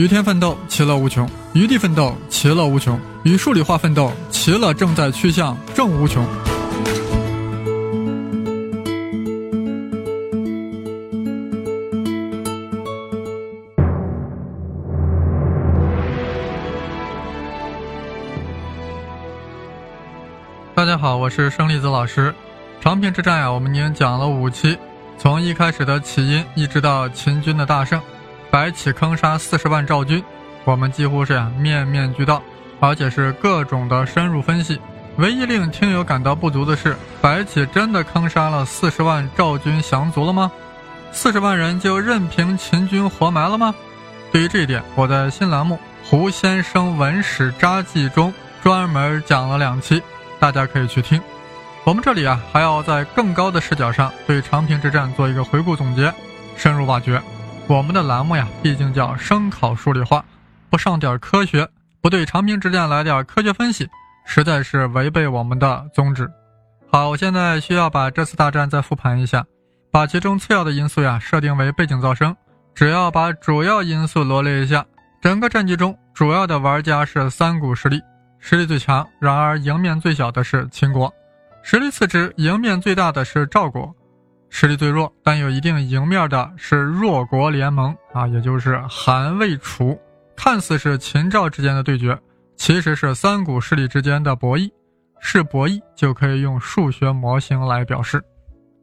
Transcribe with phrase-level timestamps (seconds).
[0.00, 6.26] 与天奋斗，其乐无穷；与地奋斗，其乐无穷；与数理化奋斗，其乐正在趋向正无穷。
[20.74, 22.34] 大家好，我是生粒子老师。
[22.80, 24.78] 长平之战呀，我们已经讲了五期，
[25.18, 28.00] 从一开始的起因，一直到秦军的大胜。
[28.50, 30.22] 白起坑杀四十万赵军，
[30.64, 32.42] 我们几乎是呀面面俱到，
[32.80, 34.80] 而且是各种的深入分析。
[35.16, 40.50] 唯一令听友感到不足的是，白起真的坑杀了四十万赵军降卒了吗？
[41.12, 43.74] 四十万人就任凭秦军活埋了吗？
[44.32, 48.32] 对于这一点，我在新栏目《胡先生文史札记》中
[48.62, 50.02] 专门讲了两期，
[50.38, 51.20] 大家可以去听。
[51.84, 56.12] 我们这里啊，还要在更高的视角上对长平之战做一个回顾总结，
[56.56, 57.20] 深入挖掘。
[57.70, 60.24] 我们的栏目呀，毕竟叫生考数理化，
[60.68, 61.68] 不上点科学，
[62.00, 63.88] 不对长平之战来点科学分析，
[64.26, 66.28] 实在是违背我们的宗旨。
[66.90, 69.46] 好，我现在需要把这次大战再复盘一下，
[69.92, 72.36] 把其中次要的因素呀设定为背景噪声，
[72.74, 74.84] 只要把主要因素罗列一下。
[75.22, 78.02] 整个战局中，主要的玩家是三股势力，
[78.40, 81.08] 实力最强，然而赢面最小的是秦国；
[81.62, 83.94] 实力次之，赢面最大的是赵国。
[84.50, 89.98] 实力最弱但有一定赢面的是弱国联盟啊，也就是韩魏楚，
[90.36, 92.18] 看似是秦赵之间的对决，
[92.56, 94.70] 其实是三股势力之间的博弈。
[95.20, 98.22] 是博弈就可以用数学模型来表示。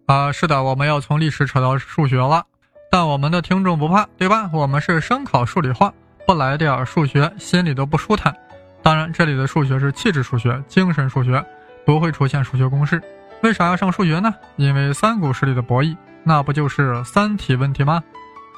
[0.05, 2.45] 啊，是的，我们要从历史扯到数学了，
[2.89, 4.49] 但我们的听众不怕，对吧？
[4.53, 5.93] 我们是生考数理化，
[6.25, 8.33] 不来点数学心里都不舒坦。
[8.81, 11.43] 当然，这里的数学是气质数学、精神数学，
[11.85, 13.01] 不会出现数学公式。
[13.41, 14.33] 为啥要上数学呢？
[14.55, 18.03] 因为三股势力的博弈，那不就是三体问题吗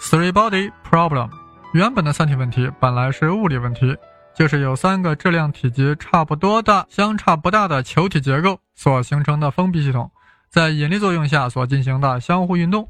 [0.02, 1.30] ？Three body problem。
[1.74, 3.96] 原本的三体问题本来是物理问题，
[4.34, 10.10] 就是有三个质量体积差不多的、相差不大的球体结构所形成的封闭系统，
[10.50, 12.88] 在引力作用下所进行的相互运动。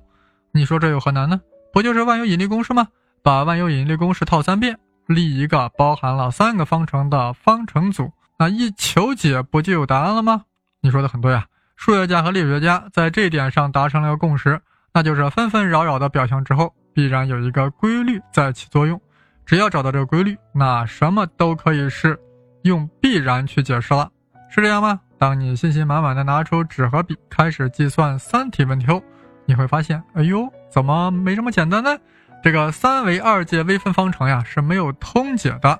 [0.52, 1.42] 你说这有何难呢？
[1.74, 2.88] 不就是万有引力公式吗？
[3.22, 4.78] 把万有引力公式套三遍，
[5.08, 10.44] 立一个包含了三个方程的方程组，那一求解不就有答案了吗？
[10.82, 11.46] 你说的很对啊。
[11.80, 14.60] 数学家和力学家在这点上达成了共识，
[14.94, 19.00] 那就是纷纷扰扰的表象之后，必然有一个规律在起作用。
[19.46, 22.20] 只要找到这个规律，那什么都可以是
[22.64, 24.12] 用必然去解释了，
[24.50, 25.00] 是这样吗？
[25.18, 29.02] 当你信心满满的拿出纸和笔，开始计算三体问题后，
[29.46, 31.98] 你会发现，哎呦，怎么没这么简单呢？
[32.44, 35.80] 这个三维二阶微分方程呀是没有通解的。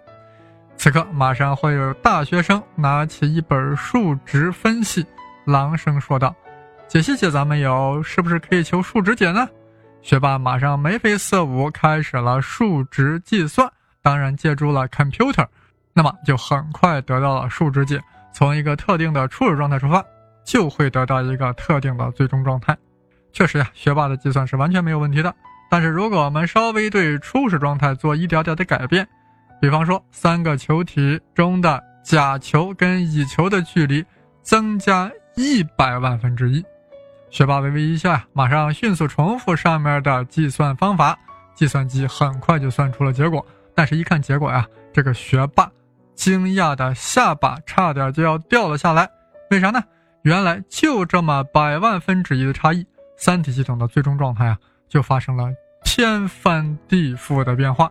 [0.78, 5.06] 此刻，马上会有大学生拿起一本数值分析。
[5.50, 6.36] 狼声说道
[6.88, 9.48] ：“解析解咱们有，是不是可以求数值解呢？”
[10.02, 13.70] 学霸马上眉飞色舞，开始了数值计算。
[14.02, 15.46] 当然，借助了 computer，
[15.94, 18.00] 那么就很快得到了数值解。
[18.32, 20.06] 从一个特定的初始状态出发，
[20.46, 22.78] 就会得到一个特定的最终状态。
[23.34, 25.34] 确实呀，学霸的计算是完全没有问题的。
[25.70, 29.08] 但是，如果我们稍微对初始状态做一点点的改变，
[29.60, 34.06] 比方说三个球体中的甲球跟乙球的距离
[34.42, 35.12] 增加。
[35.40, 36.62] 一百万分之一，
[37.30, 41.18] 学霸微微一笑呀，马上迅速重复上面的计算方法，
[41.56, 43.46] 计算机很快就算出了结果。
[43.74, 45.72] 但是，一看结果呀，这个学霸
[46.14, 49.10] 惊讶的下巴差点就要掉了下来。
[49.50, 49.82] 为啥呢？
[50.24, 52.86] 原来就这么百万分之一的差异，
[53.16, 54.58] 三体系统的最终状态啊，
[54.90, 55.46] 就发生了
[55.86, 57.90] 天翻地覆的变化。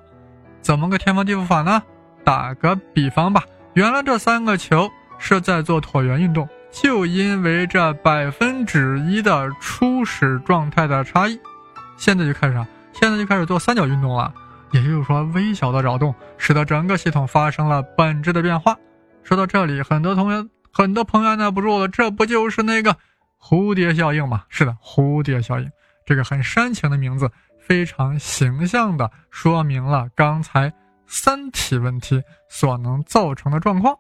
[0.61, 1.83] 怎么个天翻地覆法呢？
[2.23, 3.43] 打个比方吧，
[3.73, 4.87] 原来这三个球
[5.19, 6.47] 是在做椭圆运动。
[6.71, 11.39] 就因为这百分之一的初始状态的差异，
[11.97, 12.67] 现在就开始啥？
[12.93, 14.33] 现在就开始做三角运动了。
[14.73, 18.77] 也就是说，微小的扰动使得整个系统发生了本质的变化。
[19.23, 22.95] 说到这里，很多同学、很多朋友按捺不住了，这不就是那个
[23.41, 24.45] 蝴蝶效应吗？
[24.51, 25.71] 是的，蝴蝶效应，
[26.05, 30.71] 这个很煽情的名字，非常形象的说明了刚才
[31.07, 33.99] 三体问题所能造成的状况。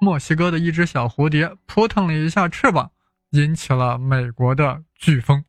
[0.00, 2.90] 墨西哥的一只小蝴蝶扑腾了一下翅膀，
[3.32, 5.42] 引起了美国的飓风；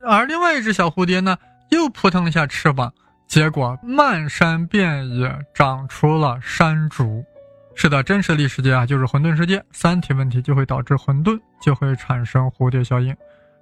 [0.00, 1.36] 而另外一只小蝴蝶呢，
[1.70, 2.90] 又扑腾了一下翅膀，
[3.26, 7.22] 结果漫山遍野长出了山竹。
[7.74, 13.14] 是的，真实历史界啊，就是混沌世界，三体问题就会导致混沌，就会产生蝴蝶效应。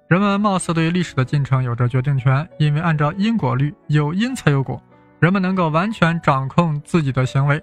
[0.07, 4.81] 人们貌似对历史的进程有着决定权，因为按照因果律，有因才有果，
[5.19, 7.61] 人们能够完全掌控自己的行为。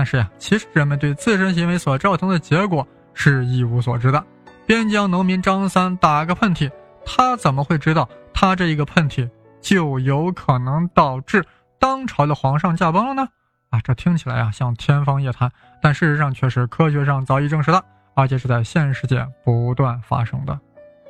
[0.00, 4.24] 但是呀，其实人们对自身行为所造成的结果是一无所知的。
[4.64, 6.70] 边疆农民张三打个喷嚏，
[7.04, 9.28] 他怎么会知道他这一个喷嚏
[9.60, 11.44] 就有可能导致
[11.78, 13.28] 当朝的皇上驾崩了呢？
[13.68, 15.52] 啊，这听起来啊像天方夜谭，
[15.82, 20.58] 但事实上却是科学上早已证实的，而且是在现实界不断发生的。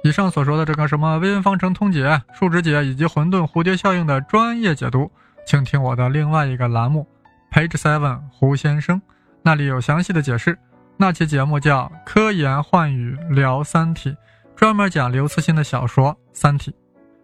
[0.03, 5.09] 以上所说的这个什么微分方程通解、数值解以及混沌蝴蝶效应的专业解读，
[5.47, 7.07] 请听我的另外一个栏目
[7.50, 9.00] ，Page Seven 胡先生，
[9.43, 10.58] 那里有详细的解释。
[10.97, 14.11] 那期节目叫《科研幻语聊三体》，
[14.55, 16.70] 专门讲刘慈欣的小说《三体》。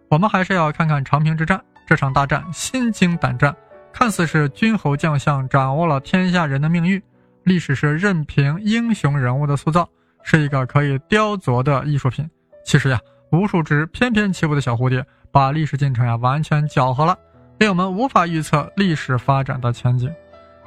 [0.08, 3.54] 我们还是要看看长平之战这场大战，心惊胆战。
[3.92, 7.02] 看似是君侯将相掌握了天下人的命运，
[7.44, 9.88] 历史是任凭英雄人物的塑造，
[10.22, 12.28] 是一个可以雕琢的艺术品。
[12.64, 13.00] 其实呀，
[13.30, 17.18] 无数只翩翩起舞的小蝴蝶，把历史进程呀完全搅和了，
[17.58, 20.12] 令我们无法预测历史发展的前景。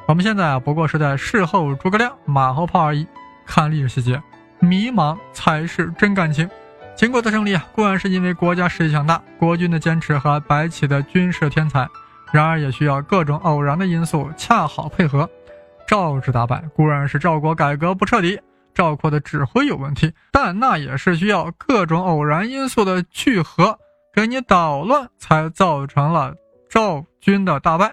[0.07, 3.05] 我们现在啊，不过是在事后诸葛亮、马后炮而已。
[3.45, 4.21] 看历史细节，
[4.59, 6.49] 迷茫才是真感情。
[6.95, 11.87] 秦国的胜利啊，固然是因为国家实力强大，国君的坚持和白起的军事天才。
[12.31, 15.29] 然而也需要各种偶然的因素恰好配合。
[15.87, 18.39] 赵之大败固然是赵国改革不彻底，
[18.73, 23.79] 赵括的指挥有问题，但那也是需要各种偶然因素的聚合
[24.13, 26.35] 给你捣乱，才造成了
[26.69, 27.91] 赵军的大败。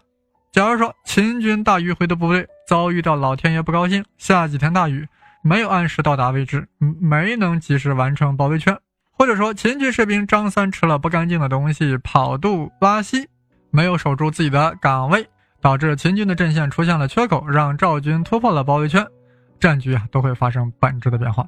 [0.53, 5.07] 假如说秦军大迂回的部队遭遇到老天爷不高兴，下几天大雨，
[5.43, 6.67] 没有按时到达位置，
[7.01, 8.79] 没能及时完成包围圈，
[9.13, 13.29] 或者说秦军士兵张三吃了不干净的东西，跑肚拉稀。
[13.71, 15.27] 没有守住自己的岗位，
[15.61, 19.07] 导致秦军的阵线出现了缺口，让赵军突破了包围圈，
[19.61, 21.47] 战局啊都会发生本质的变化。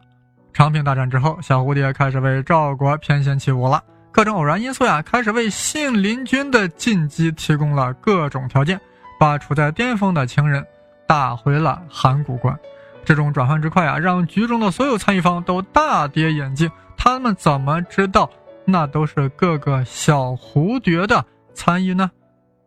[0.52, 3.82] 长平大战之后，小蝴蝶开始为赵国翩跹起舞了，
[4.18, 8.80] 各种偶然因素呀开始为信陵君的进击提供了各种条件，
[9.16, 10.66] 把处在巅峰的情人
[11.06, 12.58] 打回了函谷关。
[13.04, 16.68] 这种转换之快啊，让局中的所有参与方都大跌眼镜。
[16.96, 18.28] 他们怎么知道
[18.64, 21.24] 那都是各个小蝴蝶的
[21.54, 22.10] 参与呢？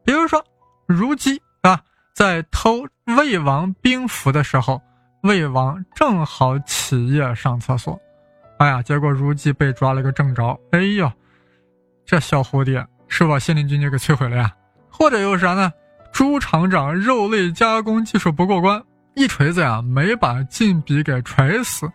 [0.06, 0.42] 比如说，
[0.88, 1.82] 如姬啊，
[2.16, 2.82] 在偷
[3.18, 4.82] 魏王兵符的时候，
[5.24, 8.00] 魏王正好起夜上厕所，
[8.58, 10.58] 哎呀，结果如姬被抓了个正着。
[10.72, 11.12] 哎呦，
[12.12, 14.54] 这小蝴蝶是不把信陵君就给摧毁了呀！
[14.90, 15.72] 或者又是啥呢？
[16.12, 18.84] 朱厂长肉类加工技术不过关，
[19.16, 21.90] 一锤子呀没把晋鄙给锤死，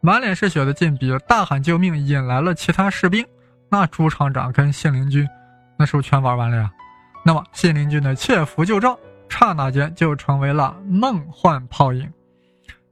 [0.00, 3.26] 满脸是血的晋鄙大喊救命，引来了其他士兵。
[3.68, 5.28] 那朱厂长跟信陵君，
[5.76, 6.70] 那是不是全玩完了呀？
[7.24, 8.96] 那么，信陵君的窃符救赵，
[9.28, 12.08] 刹那间就成为了梦幻泡影。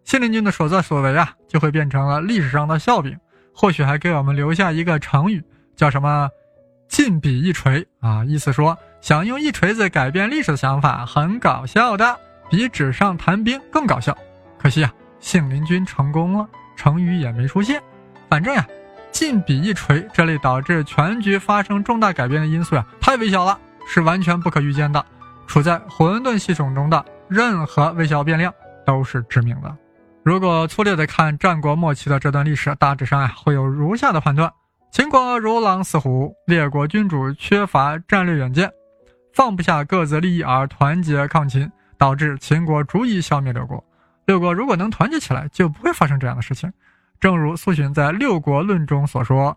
[0.03, 3.17] 信陵君的所作所为啊，就会变成了历史上的笑柄，
[3.55, 5.41] 或许还给我们留下一个成语，
[5.77, 6.29] 叫什么
[6.89, 12.19] “进笔一锤”啊，意思说想用一锤子改变历史的想法很搞笑的，
[12.51, 14.17] 比纸上谈兵更搞笑。
[14.59, 17.83] 可惜啊，信陵君成功了，成语也没出现。
[18.29, 18.67] 反正呀
[19.13, 23.59] ，“进笔一锤”这类导致全局发生重大改变的因素呀，太微小了。
[23.89, 25.07] 是完全不可预见的，
[25.47, 28.53] 处在混沌系统中的任何微小变量
[28.85, 29.73] 都是致命的。
[30.25, 34.53] 如果粗略的看战国末期的这段历史，大致上呀会有如下的判断：
[34.97, 38.73] 秦国如狼似虎，列国君主缺乏战略远见，
[39.35, 43.85] 放不下各自利益而团结抗秦，导致秦国逐一消灭六国。
[44.25, 46.73] 六国如果能团结起来，就不会发生这样的事情。
[47.21, 49.55] 正如苏洵在《六国论》中所说：“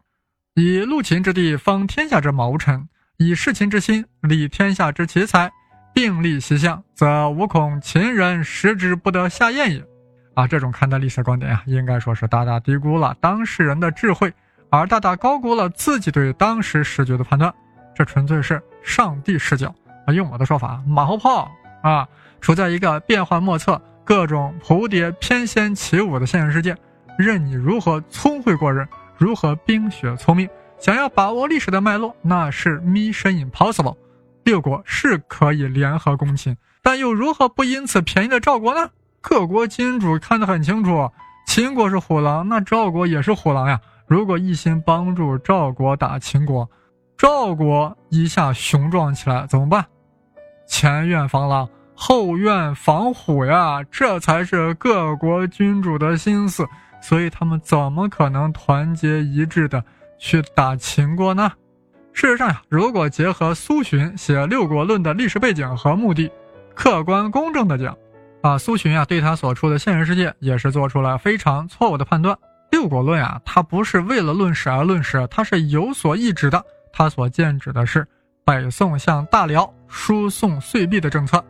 [0.56, 5.50] 以陆秦之地方天下之谋臣。”以事秦之心立天下之奇才，
[5.94, 9.82] 并立其象，则无恐秦人食之不得下咽也。
[10.34, 14.34] 啊，这种看待历史观点啊，应该说是大大低估了当事人的智慧，
[14.70, 17.54] 而大大高估了自己对当时时局的判断。
[17.96, 19.74] 这纯粹是上帝视角
[20.06, 20.14] 啊！
[20.14, 22.08] 用我的说法，马后炮啊！
[22.40, 26.74] 处在一个变幻莫测、各种蝴蝶翩跹起舞的现实世界，
[27.18, 30.50] 任你如何聪慧过人，如何冰雪聪明。
[30.80, 33.98] 想要把握历史的脉络，那是 mission impossible。
[34.46, 38.90] 六国是可以联合攻秦，但又如何不因此便宜了赵国呢？
[39.20, 41.12] 各国君主看得很清楚，
[41.46, 43.82] 秦国是虎狼，那赵国也是虎狼呀。
[44.10, 46.68] 如果一心帮助赵国打秦国，
[47.16, 49.86] 赵国一下雄壮起来怎么办？
[50.68, 56.68] 前院防狼，后院防虎呀，这才是各国君主的心思。
[57.00, 59.84] 所以他们怎么可能团结一致的？
[60.18, 61.52] 去打秦国呢？
[62.12, 66.32] 事实上呀，如果结合苏洵写《六国论》的历史背景和目的，
[66.74, 67.96] 客观公正的讲，
[68.42, 72.36] 啊，苏洵呀对他所处的现实世界也是做出了非常错误的判断。
[72.72, 76.64] 《六国论》啊，它不是为了论史而论史，它是有所意指的。
[76.92, 78.08] 它所剑指的是
[78.44, 81.44] 北宋向大辽输送岁币的政策。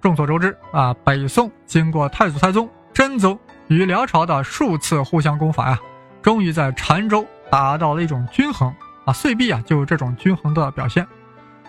[0.00, 5.78] 众所周知啊，北宋经过太祖、太宗、真宗与辽朝的数次互相攻伐呀，
[6.22, 7.26] 终于在澶州。
[7.50, 8.74] 达到了一种均衡
[9.04, 11.06] 啊，岁币啊，就有这种均衡的表现。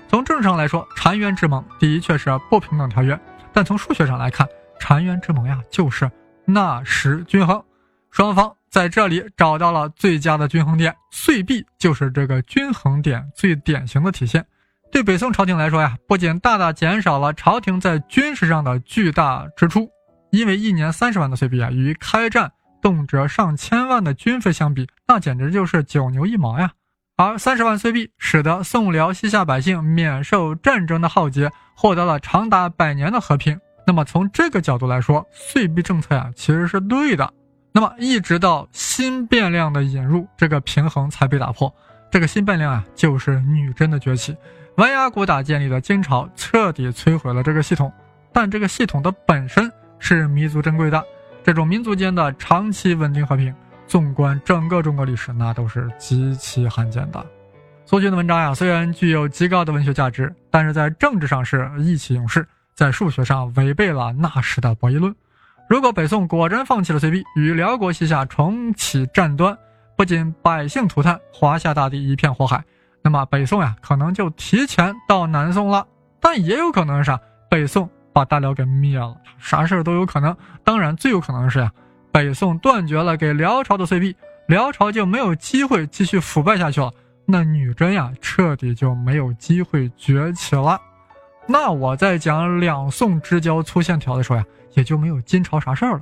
[0.07, 3.19] 从政治上来说，澶渊之盟的确是不平等条约，
[3.53, 4.47] 但从数学上来看，
[4.79, 6.09] 澶渊之盟呀就是
[6.45, 7.61] 纳什均衡，
[8.09, 14.45] 双方在这里找到了最佳的均衡点，岁币就是这个均衡点最典型的体现。
[14.91, 19.89] 对北宋朝廷来说呀，不仅大大减少了朝廷在军事上的巨大支出，
[20.31, 22.51] 因为一年三十万的岁币啊，与开战
[22.81, 26.69] 动辄上千万的军费相比，那简直就是九牛一毛呀。
[27.15, 33.57] 而三十万岁币使得宋辽西夏百姓免受战争的浩劫，获得了长达百年的和平。
[33.87, 37.33] 那么从这个角度来说，岁币政策呀其实是对的。
[37.75, 41.69] 那么一直到新变量的引入，这个平衡才被打破。
[42.09, 44.33] 这个新变量啊，就是女真的崛起。
[44.77, 47.91] 完颜古打建立的金朝彻底摧毁了这个系统，
[48.31, 51.03] 但这个系统的本身是弥足珍贵的。
[51.43, 53.53] 这种民族间的长期稳定和平。
[53.87, 57.23] 纵观整个中国历史，那都是极其罕见的。
[57.85, 65.13] 苏军的文章呀，虽然具有极高的文学价值，但是在政治上是意气用事，在数学上违背了那时的博弈论。
[65.67, 69.57] 如果北宋果真放弃了隋币，与辽国西夏重启战端，
[69.97, 72.63] 不仅百姓涂炭，华夏大地一片火海，
[73.01, 75.85] 那么北宋呀，可能就提前到南宋了。
[76.19, 77.19] 但也有可能是啥？
[77.49, 80.35] 北宋把大辽给灭了，啥事儿都有可能。
[80.63, 81.71] 当然，最有可能是呀。
[82.11, 84.15] 北宋断绝了给辽朝的岁币，
[84.47, 86.91] 辽朝就没有机会继续腐败下去了。
[87.25, 90.79] 那女真呀，彻底就没有机会崛起了。
[91.47, 96.01] 那我在讲两宋之交粗线条的时候呀，也就没有金朝啥事儿了。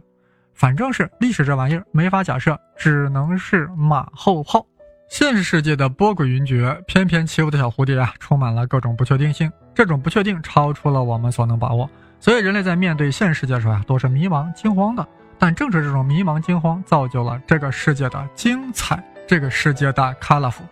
[0.53, 4.65] 反正是历史这玩意儿没法假设，只能是马后炮。
[5.09, 9.51] 现实世界的波诡云谲，翩翩起舞的小蝴蝶啊，充满了各种不确定性。
[9.75, 15.05] 这种不确定超出了我们所能把握，所以人类在面对现实世界的时候啊，都是迷茫惊慌的。
[15.37, 20.63] 但正是这种迷茫惊慌，造就了这个世界的精彩，这个世界的 colorful。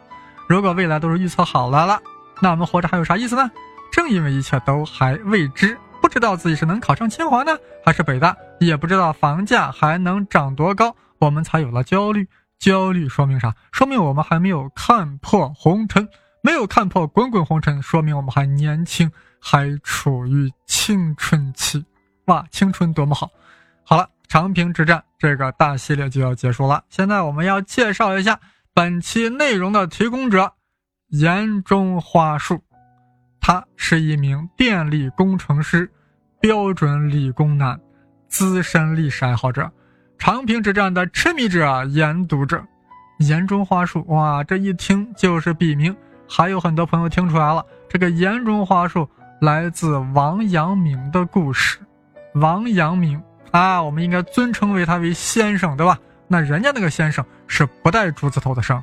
[0.48, 2.00] 如果未来都是预测好了了，
[2.42, 3.52] 那我们活着还有啥意思呢？
[3.92, 7.52] 正因为一切都还未知，不知道自己是能考上清华呢，
[7.86, 12.28] 还是北大，也不知道房价还能涨多高，我们才有了焦虑。
[12.58, 13.54] 焦虑说明啥？
[13.72, 16.08] 说明我们还没有看破红尘，
[16.42, 21.86] 没有看破滚滚红尘，说明我们还年轻，还处于青春期。
[22.26, 23.30] 哇，青春多么好！
[23.84, 24.08] 好了。
[24.32, 26.82] 长平之战这个大系列就要结束了。
[26.88, 28.40] 现在我们要介绍一下
[28.74, 30.54] 本期内容的提供者——
[31.12, 32.64] 岩中花树。
[33.42, 35.92] 他是一名电力工程师，
[36.40, 37.78] 标准理工男，
[38.30, 39.70] 资深历史爱好者，
[40.20, 42.64] 长平之战的痴迷者啊、研读者。
[43.18, 45.96] 岩中花树，哇，这一听就是笔名。
[46.30, 49.10] 还有很多朋友听出来了，这个岩中花树
[49.42, 51.80] 来自王阳明的故事。
[52.36, 53.22] 王阳明。
[53.52, 56.00] 啊，我们应该尊称为他为先生，对吧？
[56.28, 58.82] 那人家那个先生是不带竹字头的生。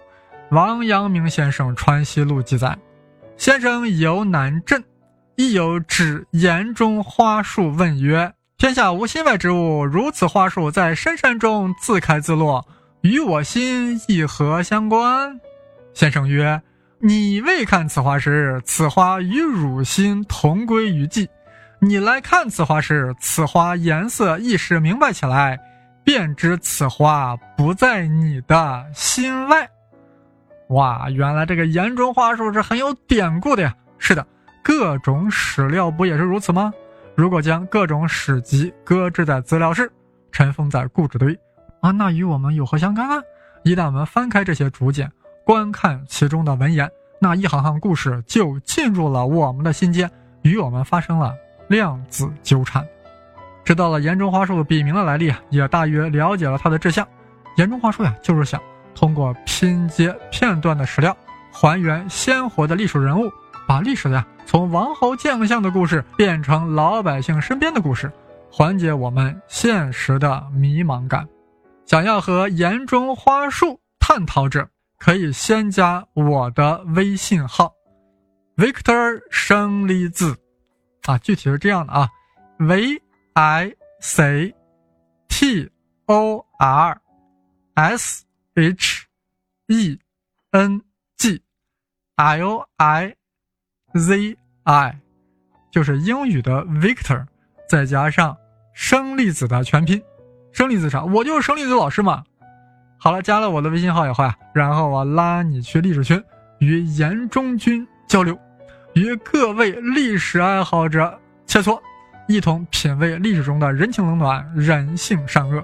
[0.50, 2.76] 王阳明先生《川西录》记载，
[3.38, 4.83] 先生游南镇，
[5.37, 12.66] 亦有指岩中花树问曰：“天下无心外之物，如此花树在深山中自开自落，
[13.02, 15.38] 与我心亦何相关？”
[15.95, 16.61] 先生曰
[16.99, 21.28] ：“你未看此花时，此花与汝心同归于寂。”
[21.80, 25.57] 你来看此花时，此花颜色一时明白起来，
[26.02, 29.71] 便知此花不在你的心外。
[30.68, 33.75] 哇，原来这个岩中花树是很有典故的呀！
[33.98, 34.26] 是的，
[34.62, 36.72] 各种史料不也是如此吗？
[37.14, 39.90] 如果将各种史籍搁置在资料室，
[40.30, 41.38] 尘封在故纸堆，
[41.80, 43.22] 啊，那与我们有何相干呢？
[43.64, 45.10] 一旦我们翻开这些竹简，
[45.44, 50.10] 观看其中的文言，那一行行故事就进入了我们的心间，
[50.42, 51.34] 与我们发生了。
[51.68, 52.82] 量子纠缠，
[53.62, 57.06] 知道了岩中花树笔名的来历，也大约了解了它的志向。
[57.58, 58.58] 岩中花树呀，就是想
[58.99, 61.17] 通过拼接片段的史料，
[61.52, 63.31] 还原鲜活的历史人物，
[63.64, 68.11] 把历史呀从王侯将相的故事变成老百姓身边的故事，
[68.50, 71.25] 缓解我们现实的迷茫感。
[71.87, 77.73] 想要和岩中花树探讨者，可以先加我的微信号
[78.57, 80.37] ：Victor 生离子。
[81.05, 82.09] 啊，具体是这样的啊
[82.59, 83.00] ，v
[83.35, 84.52] i c
[85.28, 85.71] t
[86.07, 87.00] o r
[87.76, 88.25] s
[88.55, 88.88] h
[89.68, 89.98] e
[90.50, 90.82] n
[91.16, 91.40] g
[92.16, 93.14] l i
[93.94, 95.00] z i，
[95.70, 97.26] 就是英语的 Victor，
[97.68, 98.37] 再加上
[98.75, 100.02] 生粒子的全拼，
[100.52, 101.04] 生粒子啥？
[101.04, 102.25] 我就是生粒子老师嘛。
[102.98, 106.22] 好了，加了我的微信号以后呀，然后我拉你去历史群，
[106.58, 108.37] 与严中军交流。
[108.94, 111.80] 与各位历史爱好者切磋，
[112.26, 115.62] 一同品味历史中的人情冷暖、人性善恶。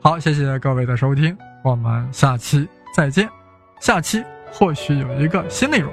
[0.00, 2.66] 好，谢谢各位的收听，我们下期
[2.96, 3.39] 再见。
[3.80, 4.22] 下期
[4.52, 5.90] 或许有一个新内容。